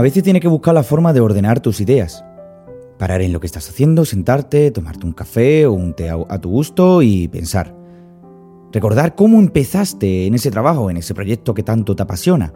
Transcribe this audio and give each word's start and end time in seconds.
A 0.00 0.02
veces 0.02 0.22
tienes 0.22 0.40
que 0.40 0.48
buscar 0.48 0.72
la 0.72 0.82
forma 0.82 1.12
de 1.12 1.20
ordenar 1.20 1.60
tus 1.60 1.78
ideas. 1.82 2.24
Parar 2.98 3.20
en 3.20 3.34
lo 3.34 3.40
que 3.40 3.46
estás 3.46 3.68
haciendo, 3.68 4.06
sentarte, 4.06 4.70
tomarte 4.70 5.04
un 5.04 5.12
café 5.12 5.66
o 5.66 5.74
un 5.74 5.92
té 5.92 6.08
a 6.08 6.40
tu 6.40 6.48
gusto 6.48 7.02
y 7.02 7.28
pensar. 7.28 7.76
Recordar 8.72 9.14
cómo 9.14 9.38
empezaste 9.38 10.26
en 10.26 10.32
ese 10.32 10.50
trabajo, 10.50 10.88
en 10.88 10.96
ese 10.96 11.12
proyecto 11.12 11.52
que 11.52 11.62
tanto 11.62 11.94
te 11.94 12.02
apasiona. 12.02 12.54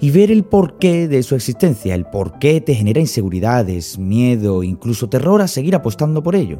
Y 0.00 0.10
ver 0.10 0.32
el 0.32 0.42
porqué 0.42 1.06
de 1.06 1.22
su 1.22 1.36
existencia, 1.36 1.94
el 1.94 2.04
porqué 2.04 2.60
te 2.60 2.74
genera 2.74 2.98
inseguridades, 2.98 3.96
miedo, 3.96 4.64
incluso 4.64 5.08
terror 5.08 5.42
a 5.42 5.46
seguir 5.46 5.76
apostando 5.76 6.20
por 6.20 6.34
ello. 6.34 6.58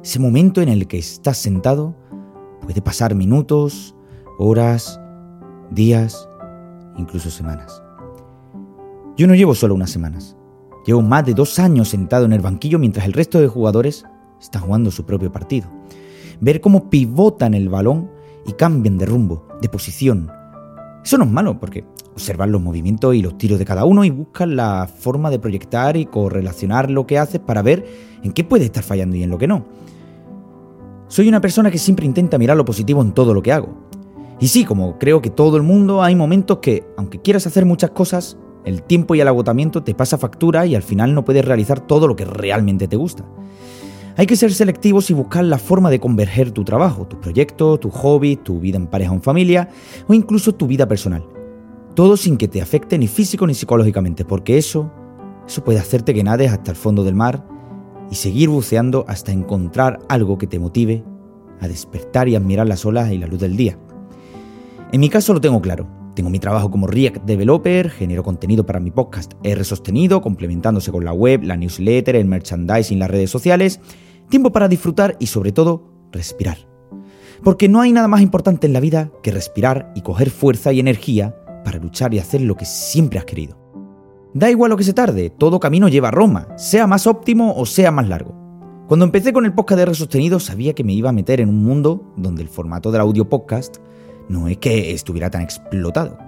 Ese 0.00 0.20
momento 0.20 0.62
en 0.62 0.68
el 0.68 0.86
que 0.86 0.98
estás 0.98 1.38
sentado 1.38 1.96
puede 2.60 2.80
pasar 2.82 3.16
minutos, 3.16 3.96
horas, 4.38 5.00
días, 5.72 6.28
incluso 6.96 7.32
semanas. 7.32 7.82
Yo 9.18 9.26
no 9.26 9.34
llevo 9.34 9.56
solo 9.56 9.74
unas 9.74 9.90
semanas. 9.90 10.36
Llevo 10.86 11.02
más 11.02 11.26
de 11.26 11.34
dos 11.34 11.58
años 11.58 11.88
sentado 11.88 12.24
en 12.24 12.32
el 12.32 12.40
banquillo 12.40 12.78
mientras 12.78 13.04
el 13.04 13.12
resto 13.12 13.40
de 13.40 13.48
jugadores 13.48 14.04
están 14.40 14.62
jugando 14.62 14.92
su 14.92 15.04
propio 15.04 15.32
partido. 15.32 15.68
Ver 16.40 16.60
cómo 16.60 16.88
pivotan 16.88 17.52
el 17.54 17.68
balón 17.68 18.12
y 18.46 18.52
cambian 18.52 18.96
de 18.96 19.06
rumbo, 19.06 19.48
de 19.60 19.68
posición. 19.68 20.30
Eso 21.04 21.18
no 21.18 21.24
es 21.24 21.30
malo 21.32 21.58
porque 21.58 21.84
observan 22.12 22.52
los 22.52 22.62
movimientos 22.62 23.12
y 23.16 23.20
los 23.20 23.36
tiros 23.36 23.58
de 23.58 23.64
cada 23.64 23.84
uno 23.84 24.04
y 24.04 24.10
buscan 24.10 24.54
la 24.54 24.86
forma 24.86 25.30
de 25.30 25.40
proyectar 25.40 25.96
y 25.96 26.06
correlacionar 26.06 26.88
lo 26.88 27.04
que 27.04 27.18
haces 27.18 27.40
para 27.40 27.62
ver 27.62 27.84
en 28.22 28.30
qué 28.30 28.44
puede 28.44 28.66
estar 28.66 28.84
fallando 28.84 29.16
y 29.16 29.24
en 29.24 29.30
lo 29.30 29.38
que 29.38 29.48
no. 29.48 29.64
Soy 31.08 31.28
una 31.28 31.40
persona 31.40 31.72
que 31.72 31.78
siempre 31.78 32.06
intenta 32.06 32.38
mirar 32.38 32.56
lo 32.56 32.64
positivo 32.64 33.02
en 33.02 33.10
todo 33.10 33.34
lo 33.34 33.42
que 33.42 33.52
hago. 33.52 33.74
Y 34.38 34.46
sí, 34.46 34.64
como 34.64 34.96
creo 34.96 35.20
que 35.20 35.30
todo 35.30 35.56
el 35.56 35.64
mundo, 35.64 36.04
hay 36.04 36.14
momentos 36.14 36.58
que, 36.58 36.86
aunque 36.96 37.20
quieras 37.20 37.48
hacer 37.48 37.66
muchas 37.66 37.90
cosas, 37.90 38.36
el 38.68 38.82
tiempo 38.82 39.14
y 39.14 39.20
el 39.20 39.28
agotamiento 39.28 39.82
te 39.82 39.94
pasa 39.94 40.18
factura 40.18 40.66
y 40.66 40.74
al 40.74 40.82
final 40.82 41.14
no 41.14 41.24
puedes 41.24 41.44
realizar 41.44 41.80
todo 41.80 42.06
lo 42.06 42.16
que 42.16 42.24
realmente 42.24 42.86
te 42.86 42.96
gusta. 42.96 43.24
Hay 44.16 44.26
que 44.26 44.36
ser 44.36 44.52
selectivos 44.52 45.10
y 45.10 45.14
buscar 45.14 45.44
la 45.44 45.58
forma 45.58 45.90
de 45.90 46.00
converger 46.00 46.50
tu 46.50 46.64
trabajo, 46.64 47.06
tus 47.06 47.20
proyectos, 47.20 47.80
tu 47.80 47.90
hobby, 47.90 48.36
tu 48.36 48.60
vida 48.60 48.76
en 48.76 48.88
pareja 48.88 49.12
o 49.12 49.14
en 49.14 49.22
familia 49.22 49.68
o 50.06 50.14
incluso 50.14 50.54
tu 50.54 50.66
vida 50.66 50.86
personal. 50.88 51.24
Todo 51.94 52.16
sin 52.16 52.36
que 52.36 52.48
te 52.48 52.60
afecte 52.60 52.98
ni 52.98 53.06
físico 53.06 53.46
ni 53.46 53.54
psicológicamente, 53.54 54.24
porque 54.24 54.58
eso, 54.58 54.90
eso 55.46 55.64
puede 55.64 55.78
hacerte 55.78 56.14
que 56.14 56.24
nades 56.24 56.52
hasta 56.52 56.72
el 56.72 56.76
fondo 56.76 57.04
del 57.04 57.14
mar 57.14 57.46
y 58.10 58.16
seguir 58.16 58.48
buceando 58.48 59.04
hasta 59.08 59.32
encontrar 59.32 60.00
algo 60.08 60.36
que 60.36 60.46
te 60.46 60.58
motive 60.58 61.04
a 61.60 61.68
despertar 61.68 62.28
y 62.28 62.36
admirar 62.36 62.66
las 62.66 62.84
olas 62.84 63.12
y 63.12 63.18
la 63.18 63.26
luz 63.26 63.40
del 63.40 63.56
día. 63.56 63.78
En 64.92 65.00
mi 65.00 65.08
caso 65.08 65.32
lo 65.32 65.40
tengo 65.40 65.60
claro. 65.60 65.86
Tengo 66.18 66.30
mi 66.30 66.40
trabajo 66.40 66.68
como 66.68 66.88
React 66.88 67.26
Developer, 67.26 67.90
genero 67.90 68.24
contenido 68.24 68.66
para 68.66 68.80
mi 68.80 68.90
podcast 68.90 69.34
R 69.44 69.62
sostenido, 69.62 70.20
complementándose 70.20 70.90
con 70.90 71.04
la 71.04 71.12
web, 71.12 71.44
la 71.44 71.56
newsletter, 71.56 72.16
el 72.16 72.24
merchandising, 72.24 72.98
las 72.98 73.08
redes 73.08 73.30
sociales, 73.30 73.78
tiempo 74.28 74.50
para 74.50 74.66
disfrutar 74.66 75.16
y 75.20 75.26
sobre 75.26 75.52
todo 75.52 75.92
respirar. 76.10 76.58
Porque 77.44 77.68
no 77.68 77.80
hay 77.80 77.92
nada 77.92 78.08
más 78.08 78.20
importante 78.20 78.66
en 78.66 78.72
la 78.72 78.80
vida 78.80 79.12
que 79.22 79.30
respirar 79.30 79.92
y 79.94 80.00
coger 80.00 80.30
fuerza 80.30 80.72
y 80.72 80.80
energía 80.80 81.36
para 81.64 81.78
luchar 81.78 82.12
y 82.12 82.18
hacer 82.18 82.40
lo 82.40 82.56
que 82.56 82.64
siempre 82.64 83.20
has 83.20 83.24
querido. 83.24 83.56
Da 84.34 84.50
igual 84.50 84.70
lo 84.70 84.76
que 84.76 84.82
se 84.82 84.94
tarde, 84.94 85.30
todo 85.30 85.60
camino 85.60 85.86
lleva 85.86 86.08
a 86.08 86.10
Roma, 86.10 86.48
sea 86.56 86.88
más 86.88 87.06
óptimo 87.06 87.54
o 87.54 87.64
sea 87.64 87.92
más 87.92 88.08
largo. 88.08 88.34
Cuando 88.88 89.04
empecé 89.04 89.32
con 89.32 89.44
el 89.44 89.54
podcast 89.54 89.76
de 89.76 89.82
R 89.84 89.94
sostenido 89.94 90.40
sabía 90.40 90.74
que 90.74 90.82
me 90.82 90.94
iba 90.94 91.10
a 91.10 91.12
meter 91.12 91.40
en 91.40 91.48
un 91.48 91.62
mundo 91.62 92.12
donde 92.16 92.42
el 92.42 92.48
formato 92.48 92.90
del 92.90 93.02
audio 93.02 93.28
podcast 93.28 93.76
no 94.28 94.48
es 94.48 94.58
que 94.58 94.92
estuviera 94.92 95.30
tan 95.30 95.42
explotado. 95.42 96.18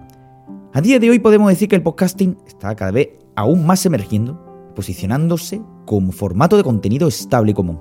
A 0.73 0.81
día 0.81 0.99
de 0.99 1.11
hoy 1.11 1.19
podemos 1.19 1.49
decir 1.49 1.69
que 1.69 1.77
el 1.77 1.83
podcasting 1.83 2.37
está 2.47 2.75
cada 2.77 2.93
vez 2.93 3.09
aún 3.37 3.67
más 3.67 3.85
emergiendo, 3.87 4.73
posicionándose 4.75 5.61
como 5.85 6.13
formato 6.13 6.57
de 6.57 6.63
contenido 6.63 7.09
estable 7.09 7.51
y 7.51 7.55
común. 7.55 7.81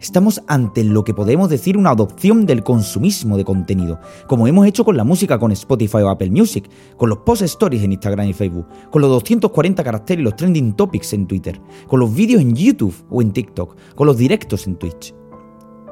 Estamos 0.00 0.42
ante 0.48 0.84
lo 0.84 1.02
que 1.02 1.14
podemos 1.14 1.48
decir 1.48 1.78
una 1.78 1.90
adopción 1.90 2.44
del 2.44 2.62
consumismo 2.62 3.38
de 3.38 3.44
contenido, 3.44 4.00
como 4.26 4.46
hemos 4.46 4.66
hecho 4.66 4.84
con 4.84 4.98
la 4.98 5.04
música 5.04 5.38
con 5.38 5.50
Spotify 5.52 5.98
o 5.98 6.10
Apple 6.10 6.30
Music, 6.30 6.68
con 6.98 7.08
los 7.08 7.18
post 7.18 7.42
stories 7.42 7.82
en 7.82 7.92
Instagram 7.92 8.28
y 8.28 8.34
Facebook, 8.34 8.66
con 8.90 9.00
los 9.00 9.10
240 9.10 9.82
caracteres 9.82 10.20
y 10.20 10.24
los 10.24 10.36
trending 10.36 10.74
topics 10.74 11.14
en 11.14 11.26
Twitter, 11.26 11.58
con 11.86 12.00
los 12.00 12.14
vídeos 12.14 12.42
en 12.42 12.54
YouTube 12.54 12.94
o 13.08 13.22
en 13.22 13.32
TikTok, 13.32 13.76
con 13.94 14.06
los 14.06 14.18
directos 14.18 14.66
en 14.66 14.76
Twitch. 14.76 15.14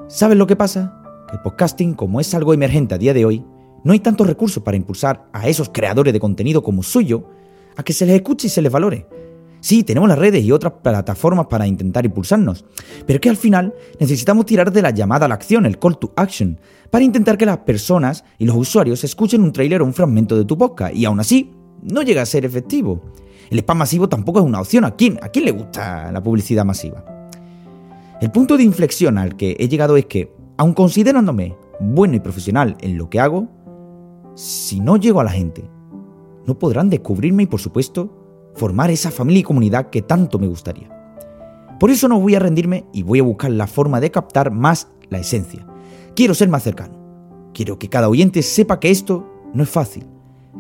¿Sabes 0.09 0.37
lo 0.37 0.47
que 0.47 0.57
pasa? 0.57 1.02
El 1.33 1.41
podcasting, 1.41 1.95
como 1.95 2.21
es 2.21 2.35
algo 2.35 2.53
emergente 2.53 2.95
a 2.95 2.99
día 2.99 3.15
de 3.15 3.25
hoy, 3.25 3.43
no 3.85 3.95
hay 3.95 4.01
tantos 4.01 4.27
recursos 4.27 4.63
para 4.63 4.77
impulsar 4.77 5.29
a 5.33 5.49
esos 5.49 5.71
creadores 5.71 6.13
de 6.13 6.21
contenido 6.21 6.63
como 6.63 6.83
suyo 6.83 7.25
a 7.75 7.83
que 7.83 7.95
se 7.95 8.05
les 8.05 8.17
escuche 8.17 8.49
y 8.49 8.51
se 8.51 8.61
les 8.61 8.71
valore. 8.71 9.07
Sí, 9.61 9.83
tenemos 9.83 10.09
las 10.09 10.19
redes 10.19 10.45
y 10.45 10.53
otras 10.53 10.75
plataformas 10.83 11.47
para 11.47 11.67
intentar 11.67 12.05
impulsarnos, 12.05 12.67
pero 13.07 13.19
que 13.21 13.31
al 13.31 13.37
final 13.37 13.73
necesitamos 13.99 14.45
tirar 14.45 14.73
de 14.73 14.83
la 14.83 14.91
llamada 14.91 15.25
a 15.25 15.29
la 15.29 15.35
acción, 15.35 15.65
el 15.65 15.79
call 15.79 15.99
to 15.99 16.13
action, 16.17 16.61
para 16.91 17.05
intentar 17.05 17.39
que 17.39 17.47
las 17.47 17.59
personas 17.59 18.25
y 18.39 18.45
los 18.45 18.57
usuarios 18.57 19.03
escuchen 19.03 19.43
un 19.43 19.53
trailer 19.53 19.81
o 19.81 19.87
un 19.87 19.95
fragmento 19.95 20.37
de 20.37 20.45
tu 20.45 20.59
podcast 20.59 20.95
y 20.95 21.07
aún 21.07 21.21
así 21.21 21.51
no 21.81 22.03
llega 22.03 22.23
a 22.23 22.27
ser 22.27 22.45
efectivo. 22.45 23.01
El 23.51 23.61
spam 23.61 23.79
masivo 23.79 24.09
tampoco 24.09 24.41
es 24.41 24.45
una 24.45 24.61
opción. 24.61 24.85
¿A 24.85 24.97
quién, 24.97 25.19
¿A 25.23 25.29
quién 25.29 25.47
le 25.47 25.53
gusta 25.53 26.13
la 26.13 26.23
publicidad 26.23 26.65
masiva? 26.65 27.05
El 28.21 28.31
punto 28.31 28.57
de 28.57 28.65
inflexión 28.65 29.17
al 29.17 29.37
que 29.37 29.57
he 29.59 29.69
llegado 29.69 29.97
es 29.97 30.07
que 30.07 30.42
aun 30.63 30.75
considerándome 30.75 31.57
bueno 31.81 32.15
y 32.15 32.21
profesional 32.21 32.77
en 32.83 32.97
lo 32.97 33.11
que 33.11 33.19
hago, 33.19 33.49
si 34.37 34.79
no 34.79 34.97
llego 34.97 35.19
a 35.19 35.25
la 35.25 35.33
gente, 35.33 35.69
no 36.47 36.57
podrán 36.57 36.89
descubrirme 36.89 37.43
y 37.43 37.47
por 37.47 37.59
supuesto 37.59 38.53
formar 38.55 38.89
esa 38.93 39.11
familia 39.11 39.41
y 39.41 39.43
comunidad 39.43 39.91
que 39.91 40.03
tanto 40.03 40.39
me 40.39 40.47
gustaría. 40.47 40.89
Por 41.81 41.91
eso 41.91 42.07
no 42.07 42.21
voy 42.21 42.37
a 42.37 42.39
rendirme 42.39 42.85
y 42.93 43.03
voy 43.03 43.19
a 43.19 43.25
buscar 43.25 43.51
la 43.51 43.67
forma 43.67 43.99
de 43.99 44.13
captar 44.13 44.53
más 44.53 44.87
la 45.11 45.19
esencia. 45.19 45.67
Quiero 46.15 46.33
ser 46.33 46.49
más 46.49 46.63
cercano. 46.63 46.95
Quiero 47.53 47.77
que 47.81 47.89
cada 47.89 48.09
oyente 48.09 48.41
sepa 48.41 48.79
que 48.79 48.93
esto 48.93 49.27
no 49.53 49.65
es 49.65 49.69
fácil, 49.69 50.07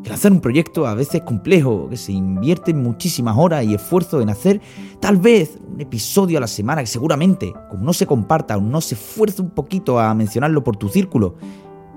que 0.02 0.10
lanzar 0.10 0.32
un 0.32 0.40
proyecto 0.40 0.86
a 0.86 0.94
veces 0.94 1.22
complejo, 1.22 1.88
que 1.88 1.96
se 1.96 2.12
invierte 2.12 2.74
muchísimas 2.74 3.36
horas 3.38 3.64
y 3.64 3.74
esfuerzo 3.74 4.20
en 4.20 4.30
hacer 4.30 4.60
tal 5.00 5.16
vez 5.16 5.58
un 5.72 5.80
episodio 5.80 6.38
a 6.38 6.40
la 6.40 6.46
semana 6.46 6.82
que 6.82 6.88
seguramente, 6.88 7.52
como 7.70 7.84
no 7.84 7.92
se 7.92 8.06
comparta 8.06 8.56
o 8.56 8.60
no 8.60 8.80
se 8.80 8.94
esfuerce 8.94 9.42
un 9.42 9.50
poquito 9.50 10.00
a 10.00 10.12
mencionarlo 10.14 10.64
por 10.64 10.76
tu 10.76 10.88
círculo, 10.88 11.36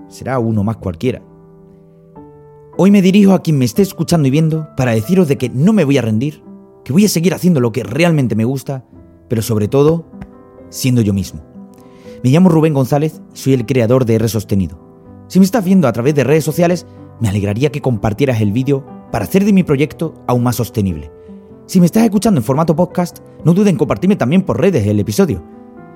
será 0.07 0.37
uno 0.39 0.63
más 0.63 0.77
cualquiera. 0.77 1.21
Hoy 2.77 2.91
me 2.91 3.01
dirijo 3.01 3.33
a 3.33 3.41
quien 3.41 3.57
me 3.57 3.65
esté 3.65 3.81
escuchando 3.81 4.27
y 4.27 4.31
viendo 4.31 4.67
para 4.75 4.91
deciros 4.91 5.27
de 5.27 5.37
que 5.37 5.49
no 5.49 5.73
me 5.73 5.85
voy 5.85 5.97
a 5.97 6.01
rendir, 6.01 6.43
que 6.83 6.93
voy 6.93 7.05
a 7.05 7.09
seguir 7.09 7.33
haciendo 7.33 7.59
lo 7.59 7.71
que 7.71 7.83
realmente 7.83 8.35
me 8.35 8.45
gusta, 8.45 8.85
pero 9.29 9.41
sobre 9.41 9.67
todo, 9.67 10.05
siendo 10.69 11.01
yo 11.01 11.13
mismo. 11.13 11.41
Me 12.23 12.29
llamo 12.29 12.49
Rubén 12.49 12.73
González 12.73 13.21
y 13.33 13.37
soy 13.37 13.53
el 13.53 13.65
creador 13.65 14.05
de 14.05 14.15
R 14.15 14.27
Sostenido. 14.27 14.77
Si 15.27 15.39
me 15.39 15.45
estás 15.45 15.63
viendo 15.63 15.87
a 15.87 15.93
través 15.93 16.13
de 16.15 16.23
redes 16.23 16.43
sociales, 16.43 16.85
me 17.19 17.29
alegraría 17.29 17.71
que 17.71 17.81
compartieras 17.81 18.41
el 18.41 18.51
vídeo 18.51 18.85
para 19.11 19.25
hacer 19.25 19.45
de 19.45 19.53
mi 19.53 19.63
proyecto 19.63 20.13
aún 20.27 20.43
más 20.43 20.57
sostenible. 20.57 21.11
Si 21.65 21.79
me 21.79 21.85
estás 21.85 22.03
escuchando 22.03 22.39
en 22.39 22.43
formato 22.43 22.75
podcast, 22.75 23.19
no 23.43 23.53
dudes 23.53 23.71
en 23.71 23.77
compartirme 23.77 24.15
también 24.15 24.43
por 24.43 24.59
redes 24.59 24.85
el 24.85 24.99
episodio. 24.99 25.43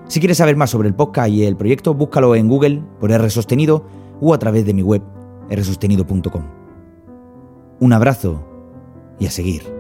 Si 0.07 0.19
quieres 0.19 0.37
saber 0.37 0.55
más 0.55 0.71
sobre 0.71 0.87
el 0.87 0.95
podcast 0.95 1.29
y 1.29 1.43
el 1.43 1.55
proyecto, 1.55 1.93
búscalo 1.93 2.35
en 2.35 2.47
Google 2.47 2.83
por 2.99 3.11
R 3.11 3.29
Sostenido 3.29 3.85
o 4.19 4.33
a 4.33 4.39
través 4.39 4.65
de 4.65 4.73
mi 4.73 4.81
web 4.81 5.03
rsostenido.com. 5.49 6.43
Un 7.79 7.93
abrazo 7.93 8.43
y 9.19 9.27
a 9.27 9.31
seguir. 9.31 9.78